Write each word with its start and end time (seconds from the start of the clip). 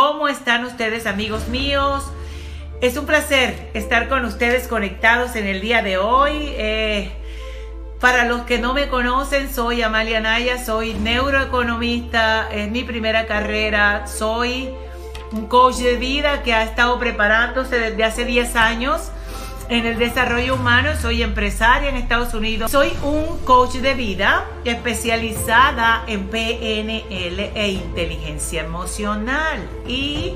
¿Cómo 0.00 0.28
están 0.28 0.64
ustedes 0.64 1.06
amigos 1.06 1.48
míos? 1.48 2.04
Es 2.80 2.96
un 2.96 3.04
placer 3.04 3.68
estar 3.74 4.08
con 4.08 4.24
ustedes 4.24 4.68
conectados 4.68 5.34
en 5.34 5.44
el 5.44 5.60
día 5.60 5.82
de 5.82 5.98
hoy. 5.98 6.52
Eh, 6.56 7.10
para 8.00 8.24
los 8.24 8.42
que 8.42 8.60
no 8.60 8.74
me 8.74 8.86
conocen, 8.86 9.52
soy 9.52 9.82
Amalia 9.82 10.20
Naya, 10.20 10.64
soy 10.64 10.94
neuroeconomista, 10.94 12.48
es 12.52 12.70
mi 12.70 12.84
primera 12.84 13.26
carrera, 13.26 14.06
soy 14.06 14.70
un 15.32 15.48
coach 15.48 15.78
de 15.78 15.96
vida 15.96 16.44
que 16.44 16.54
ha 16.54 16.62
estado 16.62 16.96
preparándose 17.00 17.80
desde 17.80 18.04
hace 18.04 18.24
10 18.24 18.54
años 18.54 19.10
en 19.68 19.86
el 19.86 19.98
desarrollo 19.98 20.54
humano, 20.54 20.90
soy 21.00 21.22
empresaria 21.22 21.88
en 21.90 21.96
Estados 21.96 22.34
Unidos, 22.34 22.70
soy 22.70 22.92
un 23.02 23.38
coach 23.44 23.72
de 23.74 23.94
vida 23.94 24.46
especializada 24.64 26.04
en 26.06 26.28
PNL 26.28 27.50
e 27.54 27.70
inteligencia 27.70 28.62
emocional. 28.62 29.68
Y 29.86 30.34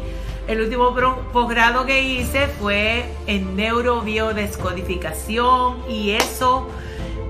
el 0.49 0.61
último 0.61 0.95
posgrado 1.33 1.87
que 1.87 2.03
hice 2.03 2.49
fue 2.49 3.07
en 3.27 3.57
neurobiodescodificación 3.57 5.79
y 5.89 6.11
eso 6.11 6.69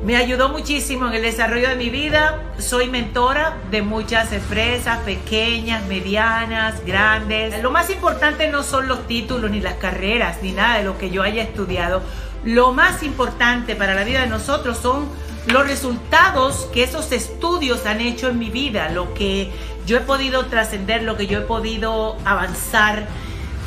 me 0.05 0.17
ayudó 0.17 0.49
muchísimo 0.49 1.07
en 1.07 1.15
el 1.15 1.23
desarrollo 1.23 1.69
de 1.69 1.77
mi 1.77 1.89
vida. 1.89 2.41
Soy 2.59 2.89
mentora 2.89 3.57
de 3.71 3.83
muchas 3.83 4.33
empresas, 4.33 4.99
pequeñas, 5.01 5.87
medianas, 5.87 6.85
grandes. 6.85 7.63
Lo 7.63 7.71
más 7.71 7.89
importante 7.89 8.49
no 8.49 8.65
son 8.65 8.89
los 8.89 9.07
títulos 9.07 9.51
ni 9.51 9.61
las 9.61 9.75
carreras 9.75 10.39
ni 10.43 10.53
nada 10.53 10.79
de 10.79 10.85
lo 10.85 10.99
que 10.99 11.11
yo 11.11 11.23
haya 11.23 11.43
estudiado. 11.43 12.03
Lo 12.45 12.73
más 12.73 13.05
importante 13.05 13.77
para 13.77 13.95
la 13.95 14.03
vida 14.03 14.23
de 14.23 14.27
nosotros 14.27 14.79
son 14.79 15.09
los 15.47 15.67
resultados 15.69 16.69
que 16.73 16.83
esos 16.83 17.13
estudios 17.13 17.87
han 17.87 18.01
hecho 18.01 18.29
en 18.29 18.39
mi 18.39 18.51
vida, 18.51 18.89
lo 18.91 19.15
que 19.15 19.53
yo 19.87 19.97
he 19.97 20.01
podido 20.01 20.47
trascender, 20.47 21.03
lo 21.05 21.17
que 21.17 21.29
yo 21.29 21.39
he 21.39 21.43
podido 21.43 22.17
avanzar, 22.25 23.07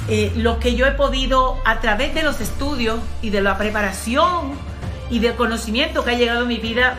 eh, 0.09 0.31
lo 0.36 0.59
que 0.59 0.75
yo 0.75 0.86
he 0.86 0.91
podido 0.91 1.58
a 1.66 1.80
través 1.80 2.13
de 2.13 2.23
los 2.23 2.41
estudios 2.41 2.99
y 3.22 3.30
de 3.30 3.42
la 3.42 3.58
preparación 3.58 4.75
y 5.09 5.20
del 5.20 5.36
conocimiento 5.36 6.03
que 6.03 6.11
ha 6.11 6.16
llegado 6.16 6.42
a 6.42 6.45
mi 6.45 6.58
vida 6.58 6.98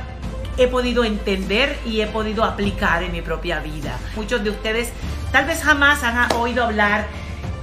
he 0.58 0.68
podido 0.68 1.04
entender 1.04 1.78
y 1.84 2.00
he 2.00 2.06
podido 2.06 2.44
aplicar 2.44 3.02
en 3.02 3.12
mi 3.12 3.20
propia 3.20 3.60
vida. 3.60 3.98
Muchos 4.14 4.42
de 4.42 4.50
ustedes 4.50 4.90
tal 5.32 5.44
vez 5.46 5.62
jamás 5.62 6.02
han 6.02 6.32
oído 6.32 6.64
hablar 6.64 7.06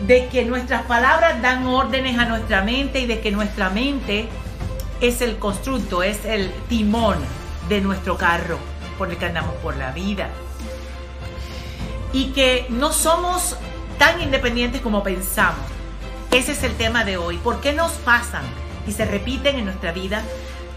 de 0.06 0.28
que 0.28 0.46
nuestras 0.46 0.84
palabras 0.84 1.42
dan 1.42 1.66
órdenes 1.66 2.18
a 2.20 2.26
nuestra 2.26 2.62
mente 2.62 3.00
y 3.00 3.08
de 3.08 3.20
que 3.20 3.32
nuestra 3.32 3.70
mente 3.70 4.28
es 5.02 5.22
el 5.22 5.38
constructo, 5.38 6.04
es 6.04 6.26
el 6.26 6.52
timón 6.70 7.18
de 7.70 7.82
nuestro 7.82 8.18
carro 8.18 8.58
por 8.98 9.10
el 9.10 9.18
que 9.18 9.26
andamos 9.26 9.56
por 9.56 9.76
la 9.76 9.92
vida. 9.92 10.30
Y 12.12 12.28
que 12.28 12.68
no 12.70 12.94
somos 12.94 13.58
tan 13.98 14.22
independientes 14.22 14.82
como 14.82 15.02
pensamos. 15.02 15.66
Ese 16.32 16.52
es 16.52 16.64
el 16.64 16.76
tema 16.76 17.04
de 17.06 17.18
hoy. 17.18 17.38
¿Por 17.38 17.60
qué 17.60 17.74
nos 17.74 17.92
pasan 17.94 18.44
y 18.88 18.92
se 18.92 19.06
repiten 19.06 19.58
en 19.58 19.66
nuestra 19.66 19.92
vida 19.92 20.24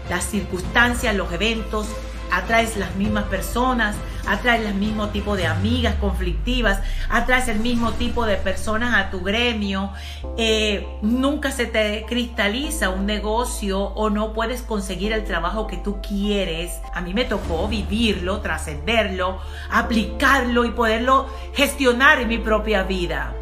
las 0.09 0.25
circunstancias, 0.25 1.15
los 1.15 1.31
eventos, 1.33 1.87
atraes 2.31 2.77
las 2.77 2.95
mismas 2.95 3.25
personas, 3.25 3.95
atraes 4.27 4.65
el 4.65 4.75
mismo 4.75 5.09
tipo 5.09 5.35
de 5.35 5.47
amigas 5.47 5.95
conflictivas, 5.95 6.81
atraes 7.09 7.47
el 7.47 7.59
mismo 7.59 7.93
tipo 7.93 8.25
de 8.25 8.35
personas 8.35 8.95
a 8.95 9.09
tu 9.09 9.21
gremio, 9.21 9.91
eh, 10.37 10.87
nunca 11.01 11.51
se 11.51 11.65
te 11.65 12.05
cristaliza 12.07 12.89
un 12.89 13.05
negocio 13.05 13.79
o 13.79 14.09
no 14.09 14.33
puedes 14.33 14.61
conseguir 14.61 15.13
el 15.13 15.23
trabajo 15.23 15.67
que 15.67 15.77
tú 15.77 16.01
quieres. 16.01 16.71
A 16.93 17.01
mí 17.01 17.13
me 17.13 17.25
tocó 17.25 17.67
vivirlo, 17.67 18.41
trascenderlo, 18.41 19.39
aplicarlo 19.69 20.65
y 20.65 20.71
poderlo 20.71 21.27
gestionar 21.53 22.19
en 22.19 22.27
mi 22.27 22.37
propia 22.37 22.83
vida. 22.83 23.33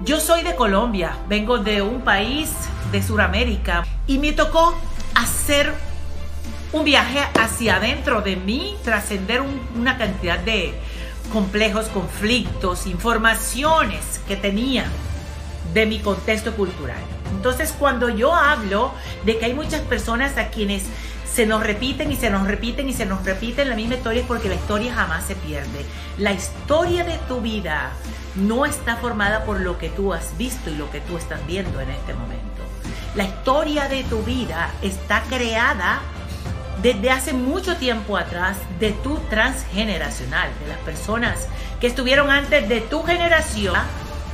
Yo 0.00 0.20
soy 0.20 0.44
de 0.44 0.54
Colombia, 0.54 1.16
vengo 1.28 1.58
de 1.58 1.82
un 1.82 2.02
país 2.02 2.52
de 2.92 3.02
Sudamérica 3.02 3.84
y 4.06 4.18
me 4.18 4.30
tocó 4.30 4.78
hacer 5.16 5.74
un 6.72 6.84
viaje 6.84 7.18
hacia 7.34 7.76
adentro 7.76 8.22
de 8.22 8.36
mí, 8.36 8.76
trascender 8.84 9.42
una 9.74 9.98
cantidad 9.98 10.38
de 10.38 10.72
complejos 11.32 11.86
conflictos, 11.86 12.86
informaciones 12.86 14.20
que 14.28 14.36
tenía 14.36 14.86
de 15.74 15.84
mi 15.86 15.98
contexto 15.98 16.54
cultural. 16.54 17.02
Entonces, 17.32 17.74
cuando 17.76 18.08
yo 18.08 18.32
hablo 18.32 18.92
de 19.24 19.36
que 19.36 19.46
hay 19.46 19.54
muchas 19.54 19.80
personas 19.80 20.38
a 20.38 20.48
quienes 20.50 20.84
se 21.32 21.46
nos 21.46 21.62
repiten 21.62 22.10
y 22.10 22.16
se 22.16 22.30
nos 22.30 22.46
repiten 22.46 22.88
y 22.88 22.92
se 22.92 23.06
nos 23.06 23.24
repiten 23.24 23.68
la 23.68 23.76
misma 23.76 23.94
historia 23.94 24.24
porque 24.26 24.48
la 24.48 24.54
historia 24.54 24.94
jamás 24.94 25.24
se 25.24 25.36
pierde. 25.36 25.84
La 26.16 26.32
historia 26.32 27.04
de 27.04 27.18
tu 27.28 27.40
vida 27.40 27.90
no 28.34 28.66
está 28.66 28.96
formada 28.96 29.44
por 29.44 29.60
lo 29.60 29.78
que 29.78 29.88
tú 29.88 30.12
has 30.12 30.36
visto 30.36 30.70
y 30.70 30.76
lo 30.76 30.90
que 30.90 31.00
tú 31.00 31.16
estás 31.16 31.44
viendo 31.46 31.80
en 31.80 31.90
este 31.90 32.14
momento. 32.14 32.62
La 33.14 33.24
historia 33.24 33.88
de 33.88 34.04
tu 34.04 34.22
vida 34.22 34.70
está 34.82 35.22
creada 35.28 36.00
desde 36.82 37.10
hace 37.10 37.32
mucho 37.32 37.76
tiempo 37.76 38.16
atrás 38.16 38.56
de 38.78 38.92
tu 38.92 39.16
transgeneracional, 39.30 40.50
de 40.60 40.68
las 40.68 40.78
personas 40.78 41.48
que 41.80 41.88
estuvieron 41.88 42.30
antes 42.30 42.68
de 42.68 42.80
tu 42.80 43.02
generación. 43.02 43.74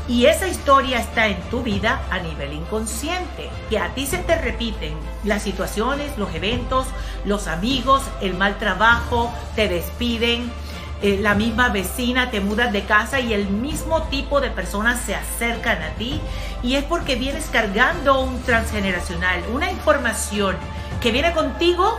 Y 0.07 0.27
esa 0.27 0.47
historia 0.47 1.01
está 1.01 1.29
en 1.29 1.41
tu 1.49 1.63
vida 1.63 2.03
a 2.11 2.19
nivel 2.19 2.53
inconsciente, 2.53 3.49
que 3.71 3.79
a 3.79 3.95
ti 3.95 4.07
se 4.07 4.19
te 4.19 4.37
repiten 4.37 4.95
las 5.25 5.43
situaciones, 5.43 6.19
los 6.19 6.35
eventos, 6.35 6.87
los 7.25 7.47
amigos, 7.47 8.03
el 8.21 8.35
mal 8.35 8.59
trabajo, 8.59 9.33
te 9.57 9.67
despiden, 9.67 10.53
eh, 11.01 11.19
la 11.21 11.35
misma 11.35 11.71
vecina, 11.71 12.31
te 12.31 12.41
mudas 12.41 12.71
de 12.73 12.85
casa 12.85 13.21
y 13.21 13.33
el 13.33 13.47
mismo 13.49 14.03
tipo 14.05 14.41
de 14.41 14.51
personas 14.51 15.01
se 15.01 15.15
acercan 15.15 15.83
a 15.83 15.91
ti 15.97 16.21
y 16.63 16.77
es 16.77 16.85
porque 16.85 17.17
vienes 17.17 17.47
cargando 17.51 18.21
un 18.21 18.43
transgeneracional, 18.43 19.43
una 19.53 19.71
información 19.71 20.57
que 21.01 21.13
viene 21.13 21.33
contigo 21.33 21.99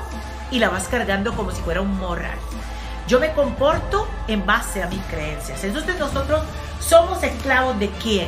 y 0.51 0.59
la 0.59 0.69
vas 0.69 0.87
cargando 0.87 1.33
como 1.33 1.51
si 1.51 1.61
fuera 1.61 1.81
un 1.81 1.97
morral. 1.97 2.37
Yo 3.07 3.19
me 3.19 3.31
comporto 3.33 4.07
en 4.27 4.45
base 4.45 4.81
a 4.81 4.87
mis 4.87 5.01
creencias. 5.03 5.63
Entonces 5.63 5.99
nosotros 5.99 6.41
somos 6.87 7.23
esclavos 7.23 7.79
de 7.79 7.89
quién? 8.01 8.27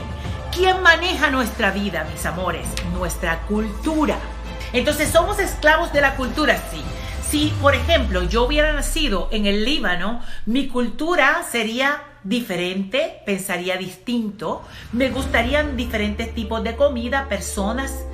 ¿Quién 0.54 0.82
maneja 0.82 1.30
nuestra 1.30 1.72
vida, 1.72 2.08
mis 2.12 2.26
amores? 2.26 2.68
Nuestra 2.94 3.42
cultura. 3.42 4.18
Entonces 4.74 5.10
somos 5.10 5.40
esclavos 5.40 5.94
de 5.94 6.02
la 6.02 6.16
cultura, 6.16 6.58
sí. 6.72 6.82
Si, 7.30 7.54
por 7.62 7.76
ejemplo, 7.76 8.24
yo 8.24 8.46
hubiera 8.46 8.74
nacido 8.74 9.28
en 9.32 9.46
el 9.46 9.66
Líbano, 9.66 10.22
mi 10.46 10.68
cultura 10.68 11.44
sería 11.50 12.02
diferente, 12.24 13.22
pensaría 13.26 13.78
distinto, 13.78 14.64
me 14.92 15.10
gustarían 15.10 15.78
diferentes 15.78 16.34
tipos 16.34 16.64
de 16.64 16.76
comida, 16.76 17.28
personas 17.28 18.06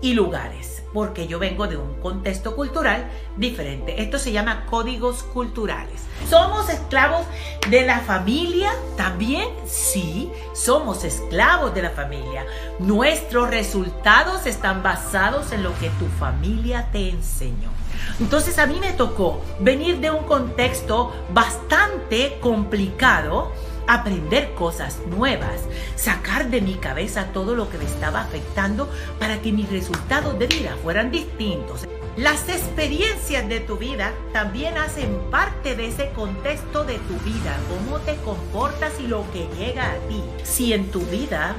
y 0.00 0.14
lugares, 0.14 0.69
porque 0.92 1.26
yo 1.26 1.38
vengo 1.38 1.66
de 1.66 1.76
un 1.76 1.94
contexto 2.00 2.56
cultural 2.56 3.08
diferente. 3.36 4.02
Esto 4.02 4.18
se 4.18 4.32
llama 4.32 4.66
códigos 4.66 5.22
culturales. 5.22 6.02
¿Somos 6.28 6.68
esclavos 6.68 7.26
de 7.68 7.82
la 7.82 8.00
familia? 8.00 8.70
También 8.96 9.48
sí, 9.66 10.30
somos 10.54 11.04
esclavos 11.04 11.74
de 11.74 11.82
la 11.82 11.90
familia. 11.90 12.44
Nuestros 12.78 13.50
resultados 13.50 14.46
están 14.46 14.82
basados 14.82 15.52
en 15.52 15.62
lo 15.62 15.76
que 15.78 15.90
tu 15.90 16.06
familia 16.18 16.88
te 16.92 17.10
enseñó. 17.10 17.70
Entonces 18.18 18.58
a 18.58 18.66
mí 18.66 18.78
me 18.80 18.92
tocó 18.92 19.40
venir 19.60 19.98
de 20.00 20.10
un 20.10 20.24
contexto 20.24 21.12
bastante 21.32 22.38
complicado, 22.40 23.52
aprender 23.90 24.54
cosas 24.54 24.98
nuevas, 25.08 25.62
sacar 25.96 26.48
de 26.48 26.60
mi 26.60 26.74
cabeza 26.74 27.32
todo 27.32 27.56
lo 27.56 27.68
que 27.68 27.76
me 27.76 27.84
estaba 27.84 28.20
afectando 28.20 28.88
para 29.18 29.42
que 29.42 29.50
mis 29.50 29.68
resultados 29.68 30.38
de 30.38 30.46
vida 30.46 30.76
fueran 30.84 31.10
distintos. 31.10 31.88
Las 32.16 32.48
experiencias 32.48 33.48
de 33.48 33.58
tu 33.58 33.78
vida 33.78 34.12
también 34.32 34.78
hacen 34.78 35.18
parte 35.32 35.74
de 35.74 35.88
ese 35.88 36.10
contexto 36.10 36.84
de 36.84 36.98
tu 36.98 37.14
vida, 37.24 37.56
cómo 37.68 37.98
te 37.98 38.14
comportas 38.16 38.92
y 39.00 39.08
lo 39.08 39.24
que 39.32 39.48
llega 39.58 39.90
a 39.90 39.96
ti. 40.08 40.22
Si 40.44 40.72
en 40.72 40.92
tu 40.92 41.00
vida 41.00 41.56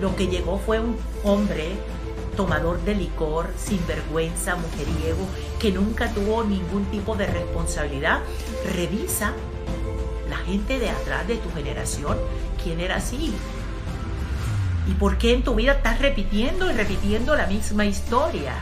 lo 0.00 0.16
que 0.16 0.28
llegó 0.28 0.58
fue 0.58 0.80
un 0.80 0.96
hombre 1.24 1.72
tomador 2.38 2.80
de 2.84 2.94
licor, 2.94 3.50
sinvergüenza, 3.58 4.56
mujeriego, 4.56 5.26
que 5.58 5.72
nunca 5.72 6.10
tuvo 6.10 6.42
ningún 6.44 6.86
tipo 6.86 7.16
de 7.16 7.26
responsabilidad, 7.26 8.20
revisa 8.74 9.34
gente 10.36 10.78
de 10.78 10.90
atrás 10.90 11.26
de 11.26 11.36
tu 11.36 11.50
generación, 11.52 12.16
quién 12.62 12.80
era 12.80 12.96
así. 12.96 13.32
¿Y 14.88 14.94
por 14.94 15.18
qué 15.18 15.32
en 15.32 15.42
tu 15.42 15.54
vida 15.54 15.72
estás 15.72 16.00
repitiendo 16.00 16.70
y 16.70 16.74
repitiendo 16.74 17.34
la 17.34 17.46
misma 17.46 17.86
historia? 17.86 18.54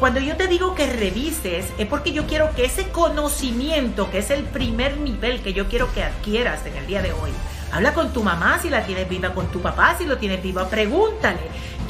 Cuando 0.00 0.20
yo 0.20 0.36
te 0.36 0.46
digo 0.46 0.76
que 0.76 0.86
revises, 0.86 1.66
es 1.76 1.86
porque 1.88 2.12
yo 2.12 2.26
quiero 2.26 2.54
que 2.54 2.64
ese 2.64 2.88
conocimiento, 2.88 4.10
que 4.10 4.18
es 4.18 4.30
el 4.30 4.44
primer 4.44 4.98
nivel 4.98 5.42
que 5.42 5.52
yo 5.52 5.66
quiero 5.68 5.92
que 5.92 6.04
adquieras 6.04 6.64
en 6.66 6.76
el 6.76 6.86
día 6.86 7.02
de 7.02 7.12
hoy, 7.12 7.30
habla 7.72 7.94
con 7.94 8.12
tu 8.12 8.22
mamá 8.22 8.60
si 8.60 8.70
la 8.70 8.84
tienes 8.84 9.08
viva, 9.08 9.34
con 9.34 9.48
tu 9.48 9.60
papá 9.60 9.96
si 9.98 10.06
lo 10.06 10.18
tienes 10.18 10.40
viva, 10.40 10.68
pregúntale, 10.68 11.40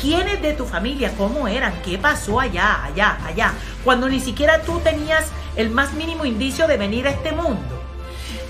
¿quiénes 0.00 0.40
de 0.40 0.54
tu 0.54 0.64
familia, 0.64 1.12
cómo 1.18 1.48
eran, 1.48 1.74
qué 1.82 1.98
pasó 1.98 2.40
allá, 2.40 2.82
allá, 2.84 3.18
allá, 3.26 3.52
cuando 3.84 4.08
ni 4.08 4.20
siquiera 4.20 4.62
tú 4.62 4.80
tenías 4.80 5.26
el 5.56 5.68
más 5.68 5.92
mínimo 5.92 6.24
indicio 6.24 6.66
de 6.66 6.78
venir 6.78 7.06
a 7.06 7.10
este 7.10 7.32
mundo? 7.32 7.88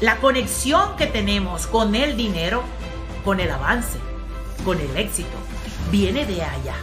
La 0.00 0.16
conexión 0.16 0.96
que 0.96 1.06
tenemos 1.06 1.66
con 1.66 1.94
el 1.94 2.16
dinero 2.16 2.62
con 3.28 3.40
el 3.40 3.50
avance, 3.50 3.98
con 4.64 4.80
el 4.80 4.96
éxito. 4.96 5.36
Viene 5.90 6.24
de 6.24 6.42
allá. 6.42 6.76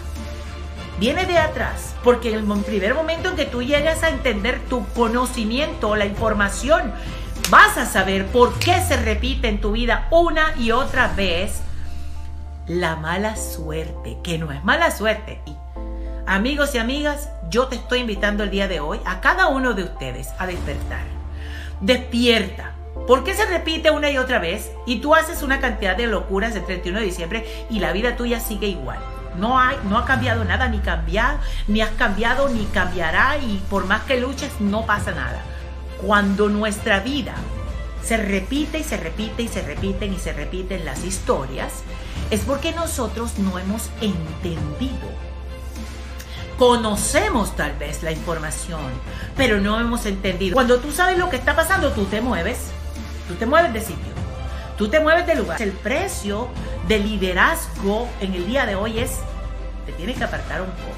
Viene 0.99 1.25
de 1.25 1.39
atrás. 1.39 1.95
Porque 2.03 2.29
en 2.29 2.51
el 2.51 2.63
primer 2.63 2.93
momento 2.93 3.29
en 3.29 3.35
que 3.35 3.45
tú 3.45 3.63
llegas 3.63 4.03
a 4.03 4.09
entender 4.09 4.59
tu 4.69 4.85
conocimiento, 4.89 5.95
la 5.95 6.05
información, 6.05 6.93
vas 7.49 7.79
a 7.79 7.87
saber 7.87 8.27
por 8.27 8.53
qué 8.59 8.79
se 8.81 8.95
repite 8.95 9.47
en 9.47 9.59
tu 9.59 9.71
vida 9.71 10.07
una 10.11 10.53
y 10.55 10.69
otra 10.69 11.07
vez 11.07 11.61
la 12.67 12.95
mala 12.95 13.35
suerte, 13.37 14.17
que 14.23 14.37
no 14.37 14.51
es 14.51 14.63
mala 14.63 14.91
suerte. 14.91 15.41
Amigos 16.27 16.75
y 16.75 16.77
amigas, 16.77 17.29
yo 17.49 17.67
te 17.69 17.75
estoy 17.75 18.01
invitando 18.01 18.43
el 18.43 18.51
día 18.51 18.67
de 18.67 18.79
hoy 18.79 18.99
a 19.05 19.19
cada 19.19 19.47
uno 19.47 19.73
de 19.73 19.83
ustedes 19.83 20.29
a 20.37 20.45
despertar. 20.45 21.05
Despierta. 21.81 22.73
¿Por 23.07 23.23
qué 23.23 23.35
se 23.35 23.45
repite 23.45 23.91
una 23.91 24.09
y 24.09 24.17
otra 24.17 24.39
vez 24.39 24.71
y 24.87 24.99
tú 24.99 25.13
haces 25.13 25.43
una 25.43 25.59
cantidad 25.59 25.95
de 25.95 26.07
locuras 26.07 26.55
el 26.55 26.65
31 26.65 26.99
de 26.99 27.05
diciembre 27.05 27.65
y 27.69 27.79
la 27.79 27.91
vida 27.91 28.15
tuya 28.15 28.39
sigue 28.39 28.67
igual? 28.67 28.97
No, 29.37 29.59
hay, 29.59 29.77
no 29.89 29.97
ha 29.97 30.05
cambiado 30.05 30.43
nada, 30.43 30.69
ni 30.69 30.79
cambiado, 30.79 31.37
ni 31.67 31.81
has 31.81 31.91
cambiado, 31.91 32.49
ni 32.49 32.65
cambiará 32.65 33.37
y 33.37 33.61
por 33.69 33.85
más 33.85 34.03
que 34.03 34.19
luches 34.19 34.59
no 34.59 34.85
pasa 34.85 35.11
nada. 35.11 35.41
Cuando 36.01 36.49
nuestra 36.49 36.99
vida 37.01 37.35
se 38.03 38.17
repite 38.17 38.79
y 38.79 38.83
se 38.83 38.97
repite 38.97 39.43
y 39.43 39.47
se 39.47 39.61
repiten 39.61 40.13
y 40.13 40.17
se 40.17 40.33
repiten 40.33 40.85
las 40.85 41.03
historias, 41.03 41.83
es 42.31 42.41
porque 42.41 42.71
nosotros 42.71 43.37
no 43.37 43.59
hemos 43.59 43.89
entendido. 44.01 45.15
Conocemos 46.57 47.55
tal 47.55 47.73
vez 47.73 48.01
la 48.01 48.11
información, 48.11 48.81
pero 49.35 49.59
no 49.59 49.79
hemos 49.79 50.05
entendido. 50.05 50.53
Cuando 50.53 50.79
tú 50.79 50.91
sabes 50.91 51.17
lo 51.17 51.29
que 51.29 51.35
está 51.35 51.55
pasando, 51.55 51.91
tú 51.91 52.05
te 52.05 52.21
mueves. 52.21 52.71
Tú 53.27 53.35
te 53.35 53.45
mueves 53.45 53.73
de 53.73 53.81
sitio. 53.81 54.13
Tú 54.77 54.89
te 54.89 54.99
mueves 54.99 55.25
de 55.25 55.35
lugar. 55.35 55.61
El 55.61 55.71
precio 55.71 56.49
de 56.87 56.99
liderazgo 56.99 58.07
en 58.19 58.33
el 58.33 58.45
día 58.45 58.65
de 58.65 58.75
hoy 58.75 58.99
es, 58.99 59.19
te 59.85 59.91
tienes 59.93 60.17
que 60.17 60.23
apartar 60.23 60.61
un 60.61 60.71
poco. 60.71 60.95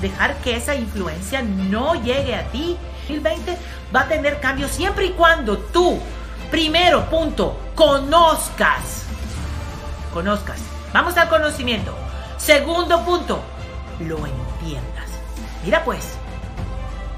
Dejar 0.00 0.36
que 0.36 0.56
esa 0.56 0.74
influencia 0.74 1.42
no 1.42 1.94
llegue 1.94 2.34
a 2.34 2.44
ti. 2.48 2.76
2020 3.08 3.56
va 3.94 4.00
a 4.00 4.08
tener 4.08 4.40
cambios 4.40 4.70
siempre 4.70 5.06
y 5.06 5.10
cuando 5.10 5.58
tú, 5.58 5.98
primero 6.50 7.08
punto, 7.08 7.58
conozcas 7.74 9.06
conozcas. 10.16 10.58
Vamos 10.94 11.14
al 11.18 11.28
conocimiento. 11.28 11.94
Segundo 12.38 13.04
punto, 13.04 13.42
lo 14.00 14.16
entiendas. 14.16 15.10
Mira 15.62 15.84
pues, 15.84 16.14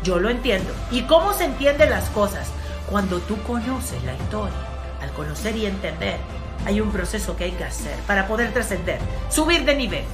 yo 0.03 0.19
lo 0.19 0.31
entiendo. 0.31 0.75
¿Y 0.91 1.03
cómo 1.03 1.33
se 1.33 1.45
entienden 1.45 1.91
las 1.91 2.09
cosas? 2.09 2.49
Cuando 2.91 3.19
tú 3.21 3.41
conoces 3.43 4.03
la 4.05 4.15
historia. 4.15 4.57
Al 5.03 5.11
conocer 5.11 5.57
y 5.57 5.67
entender, 5.67 6.19
hay 6.67 6.81
un 6.81 6.91
proceso 6.91 7.37
que 7.37 7.45
hay 7.45 7.53
que 7.53 7.65
hacer 7.65 7.97
para 8.01 8.27
poder 8.27 8.53
trascender, 8.53 8.99
subir 9.31 9.65
de 9.65 9.77
nivel, 9.77 10.05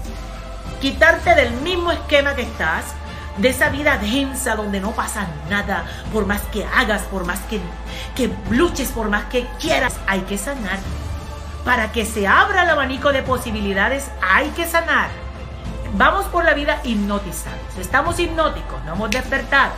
quitarte 0.80 1.34
del 1.34 1.52
mismo 1.62 1.90
esquema 1.90 2.34
que 2.34 2.42
estás, 2.42 2.84
de 3.38 3.48
esa 3.48 3.70
vida 3.70 3.96
densa 3.96 4.54
donde 4.54 4.80
no 4.80 4.90
pasa 4.92 5.26
nada, 5.48 5.84
por 6.12 6.26
más 6.26 6.42
que 6.52 6.66
hagas, 6.66 7.02
por 7.04 7.24
más 7.24 7.40
que, 7.48 7.60
que 8.14 8.30
luches, 8.50 8.90
por 8.90 9.08
más 9.08 9.24
que 9.24 9.46
quieras, 9.58 9.94
hay 10.06 10.20
que 10.20 10.36
sanar 10.36 10.78
para 11.64 11.92
que 11.92 12.04
se 12.04 12.28
abra 12.28 12.62
el 12.62 12.70
abanico 12.70 13.12
de 13.12 13.22
posibilidades 13.22 14.10
hay 14.20 14.50
que 14.50 14.66
sanar. 14.66 15.08
Vamos 15.96 16.26
por 16.26 16.44
la 16.44 16.54
vida 16.54 16.80
hipnotizados. 16.84 17.58
Estamos 17.78 18.18
hipnóticos, 18.20 18.82
no 18.84 18.94
hemos 18.94 19.10
despertado. 19.10 19.72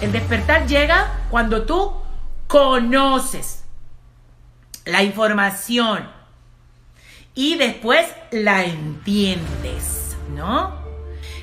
El 0.00 0.12
despertar 0.12 0.66
llega 0.66 1.08
cuando 1.30 1.62
tú 1.62 1.92
conoces 2.54 3.64
la 4.84 5.02
información 5.02 6.08
y 7.34 7.56
después 7.56 8.06
la 8.30 8.62
entiendes, 8.62 10.16
¿no? 10.36 10.72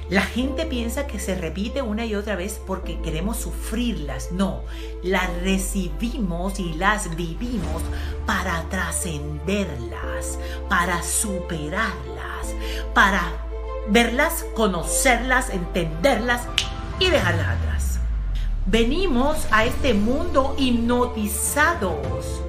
La 0.10 0.22
gente 0.22 0.66
piensa 0.66 1.08
que 1.08 1.20
se 1.20 1.36
repite 1.36 1.82
una 1.82 2.06
y 2.06 2.16
otra 2.16 2.38
vez 2.38 2.62
porque 2.66 3.02
queremos 3.02 3.36
sufrirlas. 3.36 4.32
No, 4.32 4.62
las 5.04 5.28
recibimos 5.42 6.62
y 6.62 6.76
las 6.76 7.14
vivimos 7.18 7.82
para 8.26 8.64
trascenderlas, 8.70 10.40
para 10.70 11.04
superarlas, 11.04 12.56
para 12.94 13.22
verlas, 13.90 14.46
conocerlas, 14.56 15.50
entenderlas 15.50 16.48
y 17.00 17.10
dejarlas 17.10 17.48
atrás. 17.50 17.71
Venimos 18.66 19.48
a 19.52 19.66
este 19.66 19.94
mundo 19.94 20.56
hipnotizados 20.58 22.42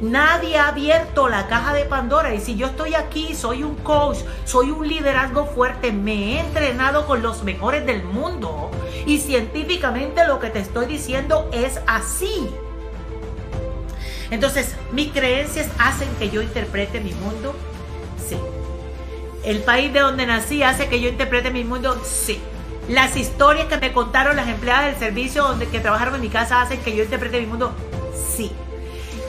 Nadie 0.00 0.56
ha 0.56 0.68
abierto 0.68 1.28
la 1.28 1.46
caja 1.46 1.74
de 1.74 1.84
Pandora. 1.84 2.34
Y 2.34 2.40
si 2.40 2.56
yo 2.56 2.68
estoy 2.68 2.94
aquí, 2.94 3.34
soy 3.34 3.62
un 3.62 3.74
coach, 3.76 4.18
soy 4.46 4.70
un 4.70 4.88
liderazgo 4.88 5.44
fuerte, 5.44 5.92
me 5.92 6.36
he 6.36 6.40
entrenado 6.40 7.06
con 7.06 7.22
los 7.22 7.42
mejores 7.42 7.84
del 7.84 8.02
mundo. 8.02 8.70
Y 9.06 9.18
científicamente 9.18 10.26
lo 10.26 10.40
que 10.40 10.48
te 10.48 10.60
estoy 10.60 10.86
diciendo 10.86 11.50
es 11.52 11.80
así. 11.86 12.48
Entonces, 14.30 14.74
mis 14.92 15.12
creencias 15.12 15.68
hacen 15.78 16.08
que 16.18 16.30
yo 16.30 16.40
interprete 16.40 17.00
mi 17.00 17.12
mundo. 17.12 17.54
Sí. 18.26 18.38
El 19.44 19.62
país 19.62 19.92
de 19.92 20.00
donde 20.00 20.24
nací 20.24 20.62
hace 20.62 20.88
que 20.88 21.00
yo 21.00 21.10
interprete 21.10 21.50
mi 21.50 21.64
mundo. 21.64 22.00
Sí. 22.04 22.40
Las 22.90 23.16
historias 23.16 23.68
que 23.68 23.78
me 23.78 23.92
contaron 23.92 24.36
las 24.36 24.48
empleadas 24.48 24.86
del 24.86 24.96
servicio 24.96 25.44
donde 25.44 25.66
que 25.68 25.80
trabajaron 25.80 26.16
en 26.16 26.20
mi 26.20 26.28
casa 26.28 26.60
hacen 26.60 26.80
que 26.80 26.94
yo 26.94 27.04
interprete 27.04 27.40
mi 27.40 27.46
mundo. 27.46 27.72
Sí 28.36 28.52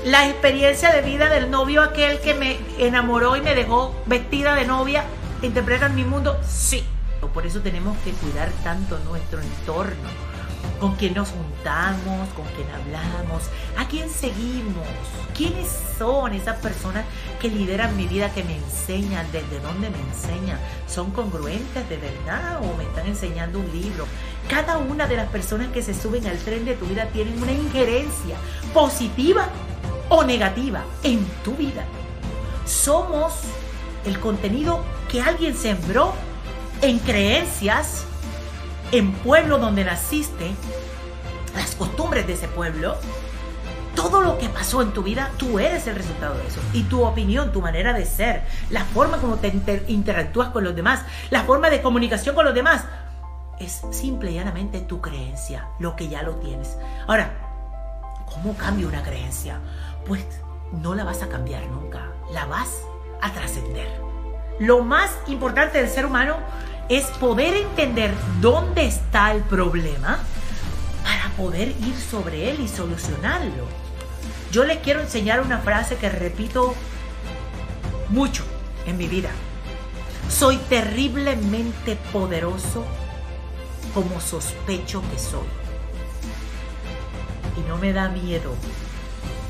la 0.05 0.27
experiencia 0.27 0.91
de 0.91 1.01
vida 1.03 1.29
del 1.29 1.51
novio 1.51 1.83
aquel 1.83 2.19
que 2.21 2.33
me 2.33 2.57
enamoró 2.79 3.35
y 3.35 3.41
me 3.41 3.53
dejó 3.53 3.95
vestida 4.07 4.55
de 4.55 4.65
novia, 4.65 5.03
¿interpretan 5.41 5.95
mi 5.95 6.03
mundo? 6.03 6.39
Sí. 6.47 6.83
Por 7.33 7.45
eso 7.45 7.61
tenemos 7.61 7.97
que 7.99 8.11
cuidar 8.11 8.49
tanto 8.63 8.99
nuestro 9.05 9.39
entorno, 9.41 10.09
con 10.81 10.95
quién 10.95 11.13
nos 11.13 11.29
juntamos, 11.29 12.27
con 12.29 12.43
quién 12.55 12.67
hablamos, 12.71 13.43
a 13.77 13.87
quién 13.87 14.09
seguimos, 14.09 14.87
quiénes 15.37 15.67
son 15.99 16.33
esas 16.33 16.57
personas 16.57 17.05
que 17.39 17.49
lideran 17.49 17.95
mi 17.95 18.07
vida, 18.07 18.33
que 18.33 18.43
me 18.43 18.57
enseñan, 18.57 19.27
desde 19.31 19.59
dónde 19.59 19.91
me 19.91 19.99
enseñan, 19.99 20.59
son 20.87 21.11
congruentes 21.11 21.87
de 21.87 21.97
verdad 21.97 22.59
o 22.63 22.75
me 22.77 22.83
están 22.85 23.05
enseñando 23.05 23.59
un 23.59 23.71
libro. 23.71 24.07
Cada 24.49 24.79
una 24.79 25.05
de 25.05 25.17
las 25.17 25.29
personas 25.29 25.67
que 25.67 25.83
se 25.83 25.93
suben 25.93 26.25
al 26.25 26.39
tren 26.39 26.65
de 26.65 26.73
tu 26.73 26.87
vida 26.87 27.05
tienen 27.13 27.39
una 27.41 27.51
injerencia 27.51 28.35
positiva 28.73 29.49
o 30.09 30.23
negativa 30.23 30.83
en 31.03 31.23
tu 31.43 31.53
vida. 31.53 31.85
Somos 32.65 33.33
el 34.03 34.19
contenido 34.19 34.83
que 35.11 35.21
alguien 35.21 35.55
sembró 35.55 36.15
en 36.81 36.97
creencias, 36.97 38.05
en 38.91 39.13
pueblo 39.13 39.57
donde 39.57 39.85
naciste, 39.85 40.51
las 41.55 41.75
costumbres 41.75 42.27
de 42.27 42.33
ese 42.33 42.47
pueblo, 42.47 42.95
todo 43.95 44.21
lo 44.21 44.37
que 44.37 44.49
pasó 44.49 44.81
en 44.81 44.93
tu 44.93 45.03
vida, 45.03 45.31
tú 45.37 45.59
eres 45.59 45.87
el 45.87 45.95
resultado 45.95 46.37
de 46.37 46.47
eso. 46.47 46.61
Y 46.73 46.83
tu 46.83 47.03
opinión, 47.03 47.51
tu 47.51 47.61
manera 47.61 47.93
de 47.93 48.05
ser, 48.05 48.43
la 48.69 48.85
forma 48.85 49.17
como 49.17 49.35
te 49.35 49.51
interactúas 49.87 50.49
con 50.49 50.63
los 50.63 50.75
demás, 50.75 51.01
la 51.29 51.43
forma 51.43 51.69
de 51.69 51.81
comunicación 51.81 52.35
con 52.35 52.45
los 52.45 52.55
demás, 52.55 52.85
es 53.59 53.81
simple 53.91 54.31
y 54.31 54.35
llanamente 54.35 54.79
tu 54.79 55.01
creencia, 55.01 55.67
lo 55.77 55.95
que 55.95 56.07
ya 56.07 56.23
lo 56.23 56.35
tienes. 56.35 56.77
Ahora, 57.05 57.31
¿cómo 58.25 58.55
cambia 58.55 58.87
una 58.87 59.03
creencia? 59.03 59.59
pues 60.05 60.25
no 60.71 60.95
la 60.95 61.03
vas 61.03 61.21
a 61.21 61.29
cambiar 61.29 61.65
nunca, 61.67 62.07
la 62.33 62.45
vas 62.45 62.81
a 63.21 63.31
trascender. 63.31 63.87
Lo 64.59 64.83
más 64.83 65.11
importante 65.27 65.79
del 65.79 65.89
ser 65.89 66.05
humano 66.05 66.35
es 66.89 67.05
poder 67.19 67.55
entender 67.55 68.13
dónde 68.41 68.85
está 68.85 69.31
el 69.31 69.41
problema 69.41 70.19
poder 71.41 71.69
ir 71.69 71.95
sobre 71.97 72.51
él 72.51 72.59
y 72.59 72.67
solucionarlo. 72.67 73.65
Yo 74.51 74.63
les 74.63 74.77
quiero 74.77 75.01
enseñar 75.01 75.41
una 75.41 75.57
frase 75.57 75.95
que 75.95 76.07
repito 76.07 76.75
mucho 78.09 78.43
en 78.85 78.95
mi 78.97 79.07
vida. 79.07 79.31
Soy 80.29 80.57
terriblemente 80.57 81.97
poderoso 82.13 82.85
como 83.95 84.21
sospecho 84.21 85.01
que 85.09 85.17
soy. 85.17 85.47
Y 87.57 87.67
no 87.67 87.77
me 87.77 87.91
da 87.91 88.09
miedo 88.09 88.53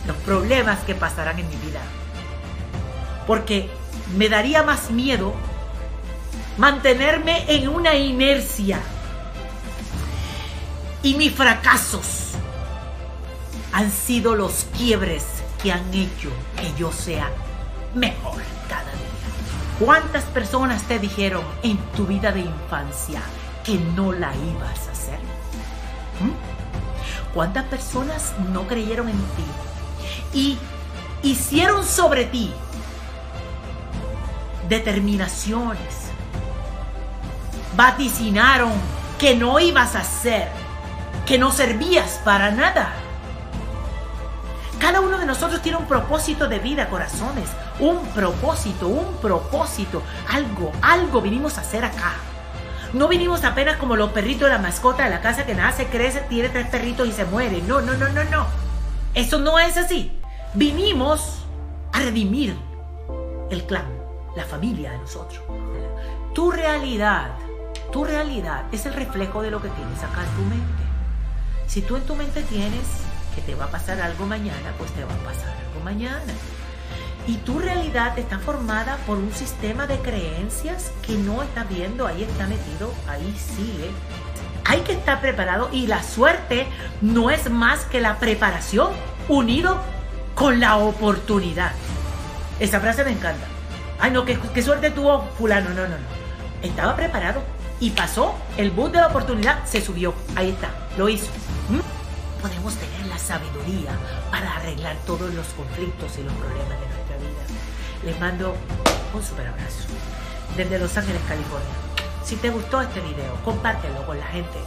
los 0.07 0.15
problemas 0.17 0.79
que 0.85 0.95
pasarán 0.95 1.39
en 1.39 1.49
mi 1.49 1.57
vida. 1.57 1.81
Porque 3.27 3.69
me 4.15 4.29
daría 4.29 4.63
más 4.63 4.91
miedo 4.91 5.33
mantenerme 6.57 7.43
en 7.53 7.67
una 7.67 7.95
inercia. 7.95 8.79
Y 11.03 11.15
mis 11.15 11.33
fracasos 11.33 12.31
han 13.73 13.91
sido 13.91 14.35
los 14.35 14.65
quiebres 14.77 15.25
que 15.61 15.71
han 15.71 15.93
hecho 15.93 16.29
que 16.57 16.73
yo 16.77 16.91
sea 16.91 17.29
mejor 17.95 18.41
cada 18.69 18.83
día. 18.83 19.79
¿Cuántas 19.79 20.23
personas 20.25 20.83
te 20.83 20.99
dijeron 20.99 21.43
en 21.63 21.77
tu 21.95 22.05
vida 22.05 22.31
de 22.31 22.41
infancia 22.41 23.21
que 23.63 23.77
no 23.95 24.11
la 24.11 24.33
ibas 24.35 24.87
a 24.87 24.91
hacer? 24.91 25.19
¿Mm? 26.19 27.33
¿Cuántas 27.33 27.65
personas 27.65 28.33
no 28.51 28.67
creyeron 28.67 29.09
en 29.09 29.17
ti? 29.17 29.45
y 30.33 30.57
hicieron 31.23 31.85
sobre 31.85 32.25
ti 32.25 32.51
determinaciones. 34.69 36.11
Vaticinaron 37.75 38.71
que 39.19 39.35
no 39.35 39.59
ibas 39.59 39.95
a 39.95 40.03
ser, 40.03 40.49
que 41.31 41.37
no 41.37 41.53
servías 41.53 42.19
para 42.25 42.51
nada. 42.51 42.91
Cada 44.81 44.99
uno 44.99 45.17
de 45.17 45.25
nosotros 45.25 45.61
tiene 45.61 45.77
un 45.77 45.85
propósito 45.85 46.49
de 46.49 46.59
vida, 46.59 46.89
corazones. 46.89 47.49
Un 47.79 48.05
propósito, 48.07 48.89
un 48.89 49.15
propósito. 49.21 50.03
Algo, 50.27 50.73
algo 50.81 51.21
vinimos 51.21 51.57
a 51.57 51.61
hacer 51.61 51.85
acá. 51.85 52.15
No 52.91 53.07
vinimos 53.07 53.45
apenas 53.45 53.77
como 53.77 53.95
los 53.95 54.11
perritos 54.11 54.49
de 54.49 54.55
la 54.55 54.61
mascota 54.61 55.05
de 55.05 55.09
la 55.09 55.21
casa 55.21 55.45
que 55.45 55.55
nace, 55.55 55.87
crece, 55.87 56.19
tiene 56.27 56.49
tres 56.49 56.67
perritos 56.67 57.07
y 57.07 57.13
se 57.13 57.23
muere. 57.23 57.61
No, 57.61 57.79
no, 57.79 57.93
no, 57.93 58.09
no, 58.09 58.25
no. 58.25 58.45
Eso 59.13 59.39
no 59.39 59.57
es 59.57 59.77
así. 59.77 60.19
Vinimos 60.53 61.45
a 61.93 61.99
redimir 61.99 62.57
el 63.49 63.63
clan, 63.63 63.87
la 64.35 64.43
familia 64.43 64.91
de 64.91 64.97
nosotros. 64.97 65.41
Tu 66.35 66.51
realidad, 66.51 67.29
tu 67.93 68.03
realidad 68.03 68.65
es 68.73 68.85
el 68.85 68.93
reflejo 68.95 69.41
de 69.41 69.51
lo 69.51 69.61
que 69.61 69.69
tienes 69.69 70.03
acá 70.03 70.25
en 70.25 70.35
tu 70.35 70.41
mente. 70.49 70.90
Si 71.71 71.81
tú 71.81 71.95
en 71.95 72.03
tu 72.03 72.17
mente 72.17 72.43
tienes 72.43 72.81
que 73.33 73.41
te 73.41 73.55
va 73.55 73.63
a 73.63 73.71
pasar 73.71 74.01
algo 74.01 74.25
mañana, 74.25 74.73
pues 74.77 74.91
te 74.91 75.05
va 75.05 75.13
a 75.13 75.17
pasar 75.19 75.55
algo 75.67 75.79
mañana. 75.85 76.33
Y 77.27 77.35
tu 77.37 77.59
realidad 77.59 78.19
está 78.19 78.39
formada 78.39 78.97
por 79.07 79.17
un 79.17 79.31
sistema 79.31 79.87
de 79.87 79.97
creencias 79.99 80.91
que 81.01 81.13
no 81.13 81.41
estás 81.41 81.69
viendo, 81.69 82.05
ahí 82.07 82.23
está 82.23 82.45
metido, 82.45 82.93
ahí 83.07 83.33
sigue. 83.55 83.89
Hay 84.65 84.81
que 84.81 84.91
estar 84.91 85.21
preparado 85.21 85.69
y 85.71 85.87
la 85.87 86.03
suerte 86.03 86.67
no 86.99 87.29
es 87.29 87.49
más 87.49 87.85
que 87.85 88.01
la 88.01 88.19
preparación 88.19 88.91
unido 89.29 89.79
con 90.35 90.59
la 90.59 90.75
oportunidad. 90.75 91.71
Esa 92.59 92.81
frase 92.81 93.05
me 93.05 93.11
encanta. 93.11 93.45
Ay, 93.97 94.11
no, 94.11 94.25
qué, 94.25 94.61
suerte 94.61 94.91
tuvo 94.91 95.23
fulano. 95.37 95.69
No, 95.69 95.83
no, 95.83 95.87
no. 95.87 96.61
Estaba 96.63 96.97
preparado 96.97 97.41
y 97.79 97.91
pasó 97.91 98.35
el 98.57 98.71
bus 98.71 98.91
de 98.91 98.99
la 98.99 99.07
oportunidad, 99.07 99.63
se 99.63 99.79
subió. 99.79 100.13
Ahí 100.35 100.49
está, 100.49 100.69
lo 100.97 101.07
hizo. 101.07 101.27
Podemos 102.41 102.73
tener 102.75 103.05
la 103.07 103.19
sabiduría 103.19 103.91
para 104.31 104.55
arreglar 104.55 104.95
todos 105.05 105.33
los 105.33 105.45
conflictos 105.49 106.17
y 106.17 106.23
los 106.23 106.33
problemas 106.33 106.79
de 106.79 106.87
nuestra 106.87 107.17
vida. 107.17 107.43
Les 108.03 108.19
mando 108.19 108.55
un 109.13 109.23
super 109.23 109.47
abrazo 109.47 109.87
desde 110.57 110.79
Los 110.79 110.97
Ángeles, 110.97 111.21
California. 111.27 111.69
Si 112.23 112.35
te 112.37 112.49
gustó 112.49 112.81
este 112.81 112.99
video, 113.01 113.35
compártelo 113.45 114.05
con 114.05 114.19
la 114.19 114.25
gente. 114.25 114.57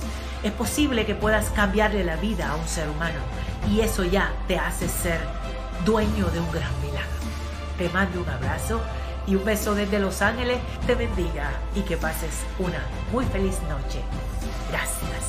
Es 0.43 0.53
posible 0.53 1.05
que 1.05 1.15
puedas 1.15 1.51
cambiarle 1.51 2.05
la 2.05 2.17
vida 2.17 2.51
a 2.51 2.57
un 2.57 2.69
ser 2.69 2.89
humano 2.89 3.19
y 3.69 3.81
eso 3.81 4.05
ya 4.05 4.33
te 4.47 4.59
hace 4.59 4.89
ser 4.89 5.19
dueño 5.85 6.27
de 6.27 6.41
un 6.41 6.53
gran 6.53 6.71
milagro. 6.81 7.11
Te 7.79 7.89
mando 7.89 8.21
un 8.21 8.29
abrazo 8.29 8.81
y 9.27 9.35
un 9.35 9.45
beso 9.45 9.75
desde 9.75 9.99
Los 9.99 10.23
Ángeles. 10.23 10.59
Te 10.87 10.95
bendiga 10.95 11.51
y 11.75 11.81
que 11.81 11.97
pases 11.97 12.45
una 12.59 12.85
muy 13.11 13.25
feliz 13.27 13.59
noche. 13.69 14.01
Gracias. 14.71 15.24